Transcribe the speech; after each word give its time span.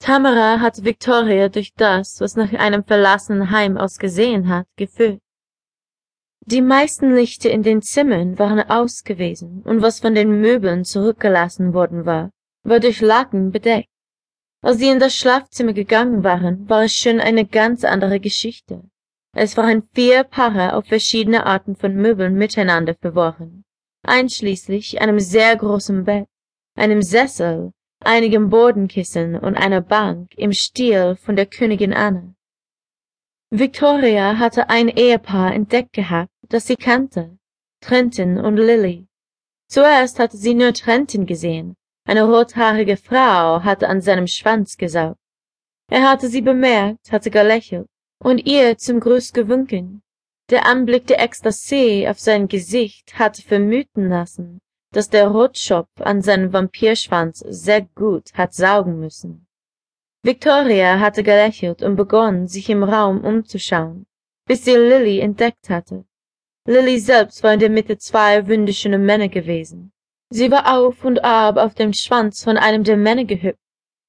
Tamara 0.00 0.60
hatte 0.60 0.82
Victoria 0.84 1.50
durch 1.50 1.74
das, 1.74 2.20
was 2.20 2.34
nach 2.34 2.52
einem 2.54 2.84
verlassenen 2.84 3.50
Heim 3.50 3.76
ausgesehen 3.76 4.48
hat, 4.48 4.66
gefühlt. 4.76 5.20
Die 6.46 6.62
meisten 6.62 7.14
Lichter 7.14 7.50
in 7.50 7.62
den 7.62 7.82
Zimmern 7.82 8.38
waren 8.38 8.60
aus 8.70 9.04
gewesen, 9.04 9.62
und 9.62 9.82
was 9.82 10.00
von 10.00 10.14
den 10.14 10.40
Möbeln 10.40 10.84
zurückgelassen 10.84 11.74
worden 11.74 12.06
war, 12.06 12.30
war 12.64 12.80
durch 12.80 13.02
Laken 13.02 13.52
bedeckt. 13.52 13.88
Als 14.62 14.78
sie 14.78 14.88
in 14.88 15.00
das 15.00 15.14
Schlafzimmer 15.14 15.74
gegangen 15.74 16.24
waren, 16.24 16.68
war 16.68 16.84
es 16.84 16.94
schon 16.94 17.20
eine 17.20 17.46
ganz 17.46 17.84
andere 17.84 18.20
Geschichte. 18.20 18.82
Es 19.34 19.56
waren 19.58 19.88
vier 19.94 20.24
Paare 20.24 20.74
auf 20.74 20.86
verschiedene 20.86 21.44
Arten 21.44 21.76
von 21.76 21.94
Möbeln 21.94 22.34
miteinander 22.34 22.94
verworren, 22.94 23.64
einschließlich 24.02 25.00
einem 25.00 25.20
sehr 25.20 25.54
großen 25.56 26.04
Bett, 26.04 26.26
einem 26.74 27.02
Sessel, 27.02 27.72
einigen 28.04 28.50
Bodenkissen 28.50 29.36
und 29.36 29.56
einer 29.56 29.80
Bank 29.80 30.34
im 30.36 30.52
Stil 30.52 31.16
von 31.16 31.36
der 31.36 31.46
Königin 31.46 31.92
Anne. 31.92 32.34
Victoria 33.50 34.38
hatte 34.38 34.70
ein 34.70 34.88
Ehepaar 34.88 35.52
entdeckt 35.52 35.92
gehabt, 35.92 36.30
das 36.48 36.66
sie 36.66 36.76
kannte, 36.76 37.36
Trenton 37.80 38.38
und 38.38 38.56
Lily. 38.56 39.06
Zuerst 39.68 40.18
hatte 40.18 40.36
sie 40.36 40.54
nur 40.54 40.72
Trenton 40.72 41.26
gesehen, 41.26 41.76
eine 42.04 42.24
rothaarige 42.24 42.96
Frau 42.96 43.62
hatte 43.62 43.88
an 43.88 44.00
seinem 44.00 44.26
Schwanz 44.26 44.76
gesaugt. 44.76 45.18
Er 45.90 46.08
hatte 46.08 46.28
sie 46.28 46.42
bemerkt, 46.42 47.12
hatte 47.12 47.30
gelächelt 47.30 47.86
und 48.22 48.38
ihr 48.46 48.78
zum 48.78 49.00
Gruß 49.00 49.32
gewunken. 49.32 50.02
Der 50.50 50.66
Anblick 50.66 51.06
der 51.06 51.20
Ekstasie 51.20 52.08
auf 52.08 52.18
sein 52.18 52.48
Gesicht 52.48 53.18
hatte 53.18 53.42
vermuten 53.42 54.08
lassen, 54.08 54.60
dass 54.92 55.08
der 55.08 55.28
Rotschopf 55.28 55.88
an 56.00 56.20
seinem 56.20 56.52
Vampirschwanz 56.52 57.38
sehr 57.48 57.82
gut 57.82 58.32
hat 58.34 58.54
saugen 58.54 58.98
müssen. 58.98 59.46
Victoria 60.22 61.00
hatte 61.00 61.22
gelächelt 61.22 61.82
und 61.82 61.96
begonnen, 61.96 62.46
sich 62.46 62.68
im 62.68 62.82
Raum 62.82 63.24
umzuschauen, 63.24 64.06
bis 64.46 64.64
sie 64.64 64.76
Lilly 64.76 65.20
entdeckt 65.20 65.70
hatte. 65.70 66.04
Lilly 66.66 66.98
selbst 66.98 67.42
war 67.42 67.54
in 67.54 67.60
der 67.60 67.70
Mitte 67.70 67.96
zwei 67.96 68.46
wunderschöne 68.46 68.98
Männer 68.98 69.28
gewesen. 69.28 69.92
Sie 70.28 70.50
war 70.50 70.76
auf 70.76 71.04
und 71.04 71.24
ab 71.24 71.56
auf 71.56 71.74
dem 71.74 71.92
Schwanz 71.92 72.44
von 72.44 72.56
einem 72.56 72.84
der 72.84 72.96
Männer 72.96 73.24
gehüpft, 73.24 73.58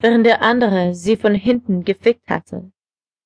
während 0.00 0.26
der 0.26 0.42
andere 0.42 0.94
sie 0.94 1.16
von 1.16 1.34
hinten 1.34 1.84
gefickt 1.84 2.28
hatte. 2.28 2.70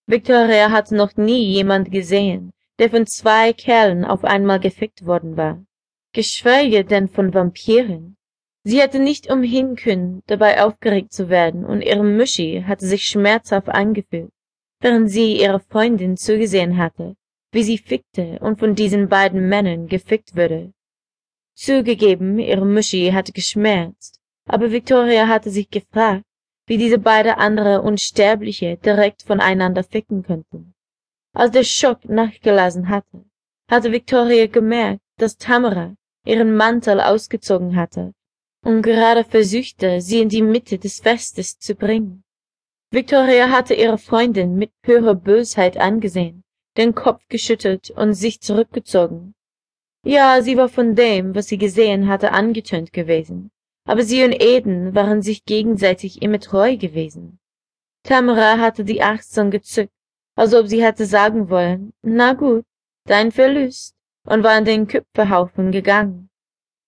Victoria 0.07 0.71
hatte 0.71 0.95
noch 0.95 1.17
nie 1.17 1.53
jemand 1.55 1.91
gesehen, 1.91 2.53
der 2.79 2.91
von 2.91 3.07
zwei 3.07 3.53
Kerlen 3.53 4.05
auf 4.05 4.25
einmal 4.25 4.61
gefickt 4.61 5.07
worden 5.07 5.37
war, 5.37 5.65
geschweige 6.15 6.85
denn 6.85 7.09
von 7.09 7.35
Vampiren. 7.35 8.17
Sie 8.63 8.81
hätte 8.81 8.99
nicht 8.99 9.31
umhin 9.31 9.77
können, 9.77 10.23
dabei 10.27 10.63
aufgeregt 10.65 11.13
zu 11.13 11.29
werden, 11.29 11.67
und 11.67 11.83
ihre 11.83 12.05
Muschi 12.05 12.65
hatte 12.67 12.87
sich 12.87 13.05
schmerzhaft 13.05 13.69
angefühlt, 13.69 14.33
während 14.81 15.11
sie 15.11 15.39
ihrer 15.39 15.61
Freundin 15.61 16.17
zugesehen 16.17 16.79
hatte, 16.79 17.17
wie 17.53 17.63
sie 17.63 17.77
fickte 17.77 18.39
und 18.41 18.59
von 18.59 18.75
diesen 18.75 19.09
beiden 19.09 19.49
Männern 19.51 19.87
gefickt 19.87 20.35
würde. 20.35 20.73
Zugegeben, 21.55 22.39
ihre 22.39 22.65
Muschi 22.65 23.11
hatte 23.13 23.33
geschmerzt, 23.33 24.19
aber 24.47 24.73
Victoria 24.73 25.29
hatte 25.29 25.51
sich 25.51 25.69
gefragt, 25.69 26.25
wie 26.67 26.79
diese 26.79 26.99
beiden 26.99 27.33
andere 27.33 27.83
Unsterbliche 27.83 28.79
direkt 28.79 29.23
voneinander 29.23 29.85
ficken 29.85 30.23
könnten. 30.23 30.75
Als 31.35 31.51
der 31.51 31.65
Schock 31.65 32.09
nachgelassen 32.09 32.89
hatte, 32.89 33.25
hatte 33.69 33.93
Victoria 33.93 34.47
gemerkt, 34.47 35.03
dass 35.19 35.37
Tamara 35.37 35.95
ihren 36.25 36.57
Mantel 36.57 37.01
ausgezogen 37.01 37.77
hatte 37.77 38.13
und 38.65 38.83
gerade 38.83 39.25
versuchte, 39.25 40.01
sie 40.01 40.21
in 40.21 40.29
die 40.29 40.43
Mitte 40.43 40.79
des 40.79 41.01
Festes 41.01 41.59
zu 41.59 41.75
bringen. 41.75 42.25
Victoria 42.91 43.51
hatte 43.51 43.75
ihre 43.75 43.99
Freundin 43.99 44.57
mit 44.57 44.71
purer 44.83 45.15
Bösheit 45.15 45.77
angesehen, 45.77 46.45
den 46.77 46.95
Kopf 46.95 47.23
geschüttelt 47.29 47.91
und 47.91 48.15
sich 48.15 48.41
zurückgezogen, 48.41 49.35
ja, 50.07 50.43
sie 50.43 50.59
war 50.59 50.69
von 50.69 50.95
dem, 50.95 51.35
was 51.35 51.47
sie 51.47 51.57
gesehen 51.57 52.09
hatte, 52.09 52.33
angetönt 52.33 52.93
gewesen, 52.93 53.51
aber 53.87 54.03
sie 54.03 54.23
und 54.23 54.33
Eden 54.33 54.95
waren 54.95 55.23
sich 55.23 55.47
gegenseitig 55.47 56.21
immer 56.21 56.41
treu 56.41 56.77
gewesen. 56.77 57.39
Tamara 58.03 58.59
hatte 58.59 58.85
die 58.85 59.03
Achseln 59.03 59.51
gezückt, 59.51 59.95
als 60.37 60.53
ob 60.53 60.67
sie 60.67 60.85
hätte 60.85 61.07
sagen 61.07 61.49
wollen, 61.49 61.95
na 62.03 62.35
gut, 62.35 62.67
dein 63.07 63.33
Verlust, 63.33 63.94
und 64.27 64.43
war 64.43 64.57
in 64.59 64.65
den 64.65 64.87
Köpfehaufen 64.87 65.73
gegangen. 65.73 66.29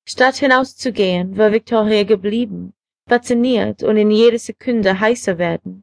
Statt 0.09 0.37
hinauszugehen, 0.37 1.37
war 1.37 1.53
Victoria 1.53 2.05
geblieben, 2.05 2.75
fasziniert 3.09 3.83
und 3.83 3.97
in 3.97 4.11
jeder 4.11 4.39
Sekunde 4.39 5.01
heißer 5.01 5.39
werden. 5.39 5.83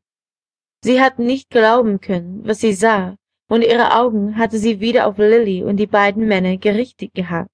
Sie 0.84 1.02
hat 1.02 1.20
nicht 1.20 1.50
glauben 1.50 2.00
können, 2.02 2.42
was 2.46 2.60
sie 2.60 2.74
sah, 2.74 3.16
und 3.50 3.64
ihre 3.64 3.96
Augen 3.96 4.38
hatte 4.38 4.58
sie 4.58 4.80
wieder 4.80 5.08
auf 5.08 5.18
Lilly 5.18 5.64
und 5.64 5.78
die 5.78 5.88
beiden 5.88 6.28
Männer 6.28 6.58
gerichtet 6.58 7.14
gehabt. 7.14 7.50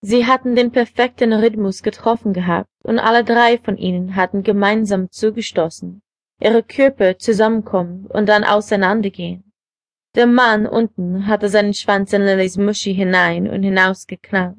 Sie 0.00 0.26
hatten 0.26 0.54
den 0.54 0.70
perfekten 0.70 1.32
Rhythmus 1.32 1.82
getroffen 1.82 2.34
gehabt, 2.34 2.68
und 2.82 2.98
alle 2.98 3.24
drei 3.24 3.58
von 3.58 3.78
ihnen 3.78 4.16
hatten 4.16 4.42
gemeinsam 4.42 5.10
zugestoßen, 5.10 6.02
ihre 6.40 6.62
Körper 6.62 7.18
zusammenkommen 7.18 8.06
und 8.06 8.28
dann 8.28 8.44
auseinandergehen. 8.44 9.43
Der 10.14 10.26
Mann 10.26 10.66
unten 10.66 11.26
hatte 11.26 11.48
seinen 11.48 11.74
Schwanz 11.74 12.12
in 12.12 12.22
Lillys 12.22 12.56
Muschi 12.56 12.94
hinein 12.94 13.50
und 13.50 13.64
hinausgeknallt, 13.64 14.56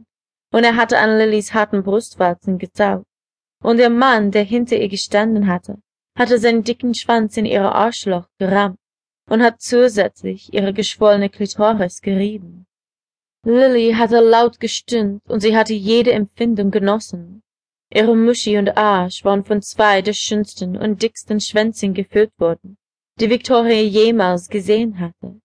und 0.51 0.63
er 0.66 0.75
hatte 0.75 0.99
an 0.99 1.17
Lillys 1.17 1.53
harten 1.53 1.81
Brustwarzen 1.81 2.57
gezaugt. 2.57 3.05
Und 3.63 3.77
der 3.77 3.89
Mann, 3.89 4.31
der 4.31 4.44
hinter 4.44 4.75
ihr 4.75 4.89
gestanden 4.89 5.47
hatte, 5.47 5.77
hatte 6.17 6.39
seinen 6.39 6.65
dicken 6.65 6.94
Schwanz 6.94 7.38
in 7.38 7.45
ihre 7.45 7.73
Arschloch 7.73 8.27
gerammt 8.38 8.77
und 9.29 9.41
hat 9.41 9.61
zusätzlich 9.61 10.53
ihre 10.53 10.73
geschwollene 10.73 11.29
Klitoris 11.29 12.01
gerieben. 12.01 12.65
Lilly 13.45 13.94
hatte 13.94 14.19
laut 14.19 14.59
gestöhnt 14.59 15.21
und 15.29 15.39
sie 15.39 15.55
hatte 15.55 15.73
jede 15.73 16.11
Empfindung 16.11 16.69
genossen. 16.69 17.44
Ihre 17.94 18.15
Muschi 18.15 18.57
und 18.57 18.75
Arsch 18.75 19.23
waren 19.23 19.45
von 19.45 19.61
zwei 19.61 20.01
der 20.01 20.13
schönsten 20.13 20.75
und 20.75 21.01
dicksten 21.01 21.39
Schwänzen 21.39 21.94
gefüllt 21.94 22.33
worden, 22.39 22.75
die 23.21 23.29
Victoria 23.29 23.81
jemals 23.81 24.49
gesehen 24.49 24.99
hatte. 24.99 25.39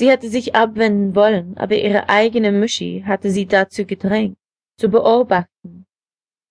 Sie 0.00 0.10
hatte 0.10 0.30
sich 0.30 0.54
abwenden 0.54 1.14
wollen, 1.14 1.58
aber 1.58 1.76
ihre 1.76 2.08
eigene 2.08 2.52
Muschi 2.52 3.04
hatte 3.06 3.30
sie 3.30 3.44
dazu 3.44 3.84
gedrängt, 3.84 4.38
zu 4.78 4.88
beobachten. 4.88 5.84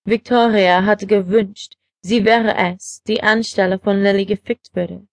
Victoria 0.05 0.85
hatte 0.85 1.07
gewünscht, 1.07 1.73
sie 2.03 2.25
wäre 2.25 2.53
es, 2.55 3.01
die 3.07 3.23
anstelle 3.23 3.79
von 3.79 4.03
Lilly 4.03 4.25
gefickt 4.25 4.75
würde. 4.75 5.07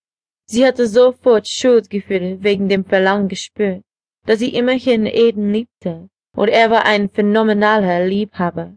Sie 0.44 0.66
hatte 0.66 0.86
sofort 0.86 1.48
Schuldgefühle 1.48 2.42
wegen 2.42 2.68
dem 2.68 2.84
Verlangen 2.84 3.28
gespürt, 3.28 3.84
da 4.26 4.36
sie 4.36 4.54
immerhin 4.54 5.06
Eden 5.06 5.54
liebte, 5.54 6.10
und 6.36 6.48
er 6.48 6.70
war 6.70 6.84
ein 6.84 7.08
phänomenaler 7.08 8.04
Liebhaber. 8.04 8.76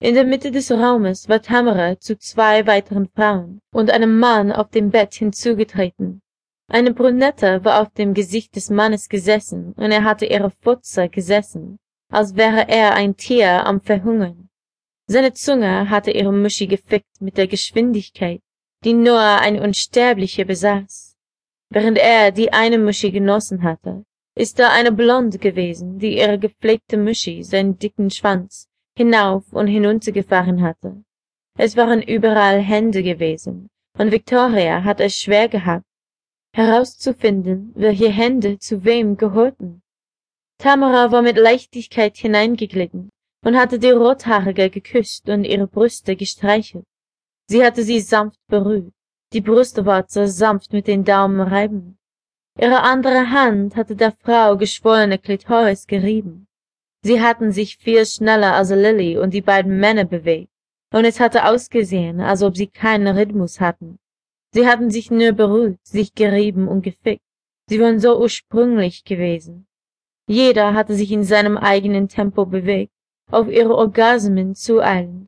In 0.00 0.16
der 0.16 0.24
Mitte 0.24 0.50
des 0.50 0.72
Raumes 0.72 1.28
war 1.28 1.40
Tamara 1.40 2.00
zu 2.00 2.18
zwei 2.18 2.66
weiteren 2.66 3.08
Frauen 3.14 3.60
und 3.72 3.92
einem 3.92 4.18
Mann 4.18 4.50
auf 4.50 4.70
dem 4.70 4.90
Bett 4.90 5.14
hinzugetreten. 5.14 6.20
Eine 6.68 6.92
Brünette 6.92 7.64
war 7.64 7.80
auf 7.80 7.90
dem 7.90 8.12
Gesicht 8.12 8.56
des 8.56 8.70
Mannes 8.70 9.08
gesessen, 9.08 9.72
und 9.76 9.92
er 9.92 10.02
hatte 10.02 10.26
ihre 10.26 10.50
Futze 10.50 11.08
gesessen, 11.08 11.78
als 12.10 12.34
wäre 12.34 12.68
er 12.68 12.94
ein 12.94 13.16
Tier 13.16 13.64
am 13.64 13.80
Verhungern. 13.80 14.48
Seine 15.08 15.32
Zunge 15.32 15.88
hatte 15.88 16.10
ihre 16.10 16.32
Muschi 16.32 16.66
gefickt 16.66 17.20
mit 17.20 17.36
der 17.36 17.46
Geschwindigkeit, 17.46 18.40
die 18.84 18.94
nur 18.94 19.20
ein 19.20 19.60
Unsterblicher 19.60 20.44
besaß. 20.44 21.16
Während 21.70 21.98
er 21.98 22.32
die 22.32 22.52
eine 22.52 22.78
Muschi 22.78 23.12
genossen 23.12 23.62
hatte, 23.62 24.04
ist 24.36 24.58
da 24.58 24.70
eine 24.70 24.90
Blonde 24.90 25.38
gewesen, 25.38 25.98
die 25.98 26.18
ihre 26.18 26.38
gepflegte 26.38 26.96
Muschi 26.96 27.44
seinen 27.44 27.78
dicken 27.78 28.10
Schwanz 28.10 28.68
hinauf 28.96 29.52
und 29.52 29.68
hinuntergefahren 29.68 30.62
hatte. 30.62 31.02
Es 31.58 31.76
waren 31.76 32.02
überall 32.02 32.60
Hände 32.60 33.02
gewesen, 33.02 33.68
und 33.98 34.10
Victoria 34.10 34.82
hatte 34.82 35.04
es 35.04 35.16
schwer 35.16 35.48
gehabt, 35.48 35.84
herauszufinden, 36.56 37.72
welche 37.74 38.08
Hände 38.08 38.58
zu 38.58 38.82
wem 38.82 39.18
gehörten. 39.18 39.82
Tamara 40.58 41.12
war 41.12 41.20
mit 41.20 41.36
Leichtigkeit 41.36 42.16
hineingeglitten 42.16 43.10
und 43.44 43.56
hatte 43.58 43.78
die 43.78 43.90
Rothaarige 43.90 44.70
geküsst 44.70 45.28
und 45.28 45.44
ihre 45.44 45.66
Brüste 45.66 46.16
gestreichelt. 46.16 46.86
Sie 47.50 47.62
hatte 47.62 47.82
sie 47.82 48.00
sanft 48.00 48.40
berührt, 48.48 48.90
die 49.34 49.42
Brustwarze 49.42 50.28
sanft 50.28 50.72
mit 50.72 50.86
den 50.86 51.04
Daumen 51.04 51.42
reiben. 51.42 51.98
Ihre 52.58 52.80
andere 52.80 53.30
Hand 53.30 53.76
hatte 53.76 53.94
der 53.94 54.12
Frau 54.12 54.56
geschwollene 54.56 55.18
Klitoris 55.18 55.86
gerieben. 55.86 56.46
Sie 57.02 57.20
hatten 57.20 57.52
sich 57.52 57.76
viel 57.76 58.06
schneller 58.06 58.54
als 58.54 58.70
Lilly 58.70 59.18
und 59.18 59.34
die 59.34 59.42
beiden 59.42 59.78
Männer 59.78 60.06
bewegt, 60.06 60.50
und 60.94 61.04
es 61.04 61.20
hatte 61.20 61.44
ausgesehen, 61.44 62.18
als 62.20 62.42
ob 62.42 62.56
sie 62.56 62.66
keinen 62.66 63.14
Rhythmus 63.14 63.60
hatten. 63.60 63.98
Sie 64.52 64.66
hatten 64.66 64.90
sich 64.90 65.10
nur 65.10 65.32
berührt, 65.32 65.78
sich 65.82 66.14
gerieben 66.14 66.68
und 66.68 66.82
gefickt. 66.82 67.22
Sie 67.68 67.80
waren 67.80 67.98
so 67.98 68.20
ursprünglich 68.20 69.04
gewesen. 69.04 69.66
Jeder 70.28 70.74
hatte 70.74 70.94
sich 70.94 71.12
in 71.12 71.24
seinem 71.24 71.56
eigenen 71.56 72.08
Tempo 72.08 72.46
bewegt, 72.46 72.92
auf 73.30 73.48
ihre 73.48 73.74
Orgasmen 73.74 74.54
zueilend 74.54 75.24